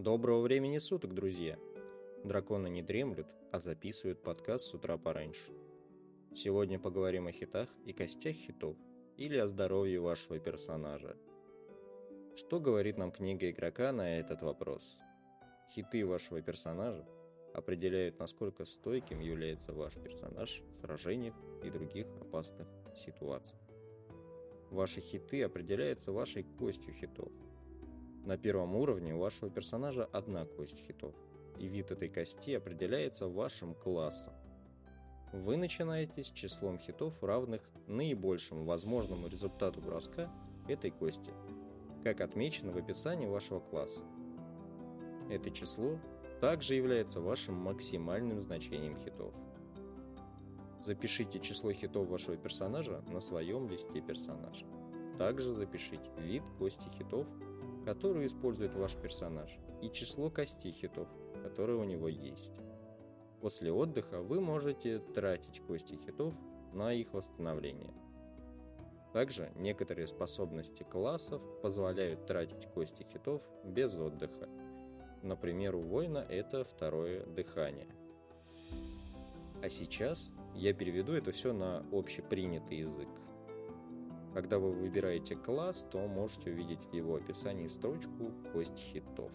Доброго 0.00 0.40
времени 0.40 0.78
суток, 0.78 1.12
друзья! 1.12 1.58
Драконы 2.24 2.70
не 2.70 2.80
дремлют, 2.80 3.26
а 3.52 3.58
записывают 3.58 4.22
подкаст 4.22 4.64
с 4.64 4.72
утра 4.72 4.96
пораньше. 4.96 5.52
Сегодня 6.32 6.78
поговорим 6.78 7.26
о 7.26 7.32
хитах 7.32 7.68
и 7.84 7.92
костях 7.92 8.34
хитов, 8.34 8.78
или 9.18 9.36
о 9.36 9.46
здоровье 9.46 10.00
вашего 10.00 10.38
персонажа. 10.38 11.18
Что 12.34 12.60
говорит 12.60 12.96
нам 12.96 13.12
книга 13.12 13.50
игрока 13.50 13.92
на 13.92 14.18
этот 14.18 14.40
вопрос? 14.40 14.98
Хиты 15.68 16.06
вашего 16.06 16.40
персонажа 16.40 17.04
определяют, 17.52 18.18
насколько 18.18 18.64
стойким 18.64 19.20
является 19.20 19.74
ваш 19.74 19.92
персонаж 19.96 20.62
в 20.72 20.76
сражениях 20.76 21.34
и 21.62 21.68
других 21.68 22.06
опасных 22.22 22.68
ситуациях. 22.96 23.60
Ваши 24.70 25.02
хиты 25.02 25.42
определяются 25.42 26.10
вашей 26.10 26.44
костью 26.44 26.94
хитов– 26.94 27.30
на 28.24 28.36
первом 28.36 28.76
уровне 28.76 29.14
у 29.14 29.18
вашего 29.18 29.50
персонажа 29.50 30.04
одна 30.12 30.44
кость 30.44 30.78
хитов, 30.86 31.14
и 31.58 31.66
вид 31.66 31.90
этой 31.90 32.08
кости 32.08 32.52
определяется 32.52 33.28
вашим 33.28 33.74
классом. 33.74 34.32
Вы 35.32 35.56
начинаете 35.56 36.22
с 36.22 36.30
числом 36.30 36.78
хитов, 36.78 37.22
равных 37.22 37.62
наибольшему 37.86 38.64
возможному 38.64 39.28
результату 39.28 39.80
броска 39.80 40.30
этой 40.68 40.90
кости, 40.90 41.30
как 42.02 42.20
отмечено 42.20 42.72
в 42.72 42.76
описании 42.76 43.26
вашего 43.26 43.60
класса. 43.60 44.04
Это 45.30 45.50
число 45.50 45.98
также 46.40 46.74
является 46.74 47.20
вашим 47.20 47.54
максимальным 47.54 48.40
значением 48.40 48.96
хитов. 48.96 49.32
Запишите 50.80 51.38
число 51.40 51.72
хитов 51.72 52.08
вашего 52.08 52.36
персонажа 52.36 53.02
на 53.12 53.20
своем 53.20 53.68
листе 53.68 54.00
персонажа. 54.00 54.66
Также 55.18 55.52
запишите 55.52 56.10
вид 56.18 56.42
кости 56.58 56.88
хитов 56.96 57.26
которую 57.94 58.24
использует 58.24 58.72
ваш 58.76 58.94
персонаж, 58.94 59.50
и 59.82 59.90
число 59.90 60.30
костей 60.30 60.70
хитов, 60.70 61.08
которые 61.42 61.76
у 61.76 61.82
него 61.82 62.06
есть. 62.06 62.60
После 63.40 63.72
отдыха 63.72 64.22
вы 64.22 64.40
можете 64.40 65.00
тратить 65.00 65.60
кости 65.66 65.98
хитов 66.06 66.32
на 66.72 66.92
их 66.92 67.12
восстановление. 67.12 67.92
Также 69.12 69.50
некоторые 69.56 70.06
способности 70.06 70.84
классов 70.84 71.42
позволяют 71.62 72.26
тратить 72.26 72.68
кости 72.68 73.04
хитов 73.12 73.42
без 73.64 73.96
отдыха. 73.96 74.48
Например, 75.24 75.74
у 75.74 75.80
воина 75.80 76.18
это 76.18 76.62
второе 76.62 77.26
дыхание. 77.26 77.88
А 79.64 79.68
сейчас 79.68 80.30
я 80.54 80.72
переведу 80.74 81.12
это 81.12 81.32
все 81.32 81.52
на 81.52 81.84
общепринятый 81.90 82.78
язык– 82.78 83.08
когда 84.34 84.58
вы 84.58 84.72
выбираете 84.72 85.34
класс, 85.34 85.86
то 85.90 86.06
можете 86.06 86.50
увидеть 86.50 86.84
в 86.84 86.92
его 86.94 87.16
описании 87.16 87.68
строчку 87.68 88.32
«Кость 88.52 88.78
хитов». 88.78 89.32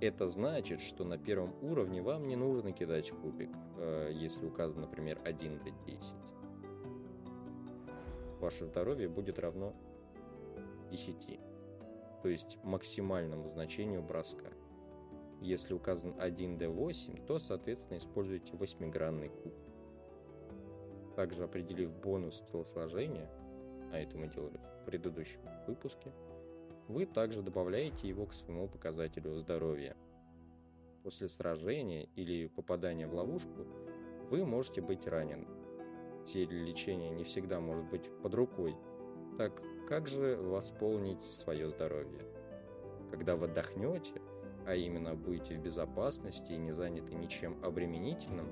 Это 0.00 0.28
значит, 0.28 0.80
что 0.80 1.04
на 1.04 1.18
первом 1.18 1.54
уровне 1.62 2.00
вам 2.00 2.26
не 2.26 2.36
нужно 2.36 2.72
кидать 2.72 3.10
кубик, 3.10 3.50
э, 3.76 4.10
если 4.14 4.46
указан, 4.46 4.82
например, 4.82 5.20
1 5.24 5.58
до 5.58 5.70
10. 5.86 6.14
Ваше 8.40 8.64
здоровье 8.64 9.08
будет 9.08 9.38
равно 9.38 9.74
10, 10.90 11.38
то 12.22 12.28
есть 12.28 12.58
максимальному 12.62 13.50
значению 13.50 14.02
броска. 14.02 14.48
Если 15.42 15.74
указан 15.74 16.12
1d8, 16.18 17.26
то, 17.26 17.38
соответственно, 17.38 17.98
используйте 17.98 18.56
восьмигранный 18.56 19.28
куб. 19.28 19.54
Также 21.16 21.44
определив 21.44 21.90
бонус 21.92 22.42
телосложения, 22.50 23.30
а 23.92 23.98
это 23.98 24.16
мы 24.16 24.28
делали 24.28 24.58
в 24.80 24.84
предыдущем 24.86 25.40
выпуске, 25.66 26.12
вы 26.88 27.06
также 27.06 27.42
добавляете 27.42 28.08
его 28.08 28.26
к 28.26 28.32
своему 28.32 28.68
показателю 28.68 29.38
здоровья. 29.38 29.96
После 31.02 31.28
сражения 31.28 32.08
или 32.16 32.46
попадания 32.48 33.06
в 33.06 33.14
ловушку 33.14 33.66
вы 34.30 34.44
можете 34.44 34.80
быть 34.80 35.06
ранены. 35.06 35.46
Зелье 36.26 36.64
лечения 36.64 37.10
не 37.10 37.24
всегда 37.24 37.60
может 37.60 37.88
быть 37.90 38.10
под 38.22 38.34
рукой. 38.34 38.76
Так 39.38 39.62
как 39.88 40.06
же 40.06 40.36
восполнить 40.36 41.22
свое 41.22 41.68
здоровье? 41.70 42.20
Когда 43.10 43.36
вы 43.36 43.46
отдохнете, 43.46 44.20
а 44.66 44.74
именно 44.74 45.14
будете 45.14 45.56
в 45.56 45.62
безопасности 45.62 46.52
и 46.52 46.58
не 46.58 46.72
заняты 46.72 47.14
ничем 47.14 47.56
обременительным, 47.64 48.46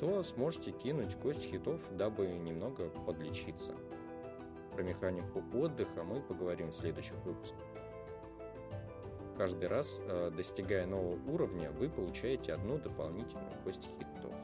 то 0.00 0.22
сможете 0.22 0.72
кинуть 0.72 1.14
кость 1.16 1.42
хитов, 1.42 1.80
дабы 1.96 2.26
немного 2.26 2.88
подлечиться. 3.06 3.72
Про 4.74 4.82
механику 4.82 5.40
отдыха 5.54 6.02
мы 6.02 6.20
поговорим 6.20 6.70
в 6.70 6.74
следующих 6.74 7.14
выпусках. 7.24 7.64
Каждый 9.36 9.68
раз, 9.68 10.00
э, 10.04 10.32
достигая 10.36 10.86
нового 10.86 11.18
уровня, 11.30 11.70
вы 11.70 11.88
получаете 11.88 12.52
одну 12.54 12.78
дополнительную 12.78 13.52
кость 13.62 13.88
хитов. 13.98 14.34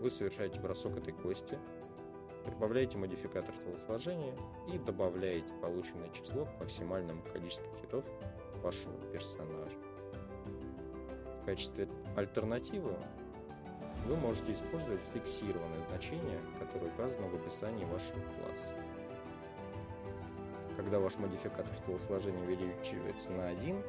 Вы 0.00 0.10
совершаете 0.10 0.60
бросок 0.60 0.96
этой 0.96 1.12
кости, 1.12 1.58
прибавляете 2.46 2.96
модификатор 2.96 3.54
телосложения 3.56 4.34
и 4.72 4.78
добавляете 4.78 5.52
полученное 5.60 6.08
число 6.10 6.46
к 6.46 6.60
максимальному 6.60 7.22
количеству 7.32 7.70
хитов 7.80 8.04
вашего 8.62 8.98
персонажа. 9.12 9.76
В 11.42 11.44
качестве 11.44 11.88
альтернативы 12.16 12.94
вы 14.06 14.16
можете 14.16 14.54
использовать 14.54 15.00
фиксированное 15.12 15.82
значение, 15.82 16.40
которое 16.58 16.86
указано 16.86 17.28
в 17.28 17.34
описании 17.34 17.84
вашего 17.84 18.20
класса. 18.20 18.74
Когда 20.76 21.00
ваш 21.00 21.16
модификатор 21.16 21.74
телосложения 21.86 22.42
увеличивается 22.42 23.30
на 23.32 23.48
1, 23.48 23.82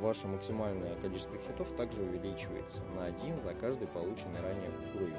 ваше 0.00 0.26
максимальное 0.26 0.96
количество 0.96 1.38
хитов 1.38 1.70
также 1.76 2.02
увеличивается 2.02 2.82
на 2.96 3.06
1 3.06 3.40
за 3.40 3.54
каждый 3.54 3.88
полученный 3.88 4.40
ранее 4.40 4.70
уровень. 4.94 5.14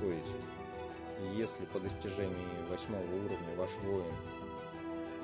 То 0.00 0.10
есть, 0.10 0.36
если 1.34 1.64
по 1.66 1.80
достижении 1.80 2.68
8 2.68 2.94
уровня 2.94 3.56
ваш 3.56 3.70
воин 3.84 4.12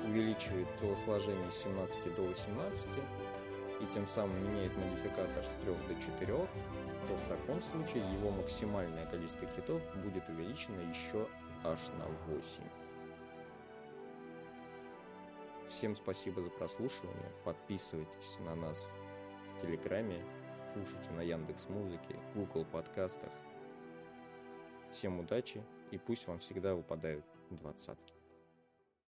увеличивает 0.05 0.67
телосложение 0.79 1.51
с 1.51 1.63
17 1.63 2.15
до 2.15 2.21
18 2.23 2.87
и 3.83 3.93
тем 3.93 4.07
самым 4.07 4.41
меняет 4.43 4.75
модификатор 4.77 5.43
с 5.45 5.55
3 5.57 5.73
до 5.87 5.95
4, 6.01 6.27
то 7.07 7.15
в 7.15 7.23
таком 7.27 7.61
случае 7.61 8.03
его 8.13 8.31
максимальное 8.31 9.05
количество 9.07 9.47
хитов 9.47 9.81
будет 10.03 10.27
увеличено 10.29 10.79
еще 10.81 11.27
аж 11.63 11.79
на 11.99 12.05
8. 12.33 12.63
Всем 15.69 15.95
спасибо 15.95 16.41
за 16.41 16.49
прослушивание. 16.49 17.31
Подписывайтесь 17.43 18.37
на 18.41 18.55
нас 18.55 18.93
в 19.55 19.61
Телеграме, 19.61 20.23
слушайте 20.71 21.09
на 21.11 21.21
Яндекс 21.21 21.67
Музыке, 21.67 22.15
Google 22.35 22.65
подкастах. 22.65 23.31
Всем 24.91 25.19
удачи 25.19 25.63
и 25.91 25.97
пусть 25.97 26.27
вам 26.27 26.39
всегда 26.39 26.75
выпадают 26.75 27.25
двадцатки. 27.49 28.22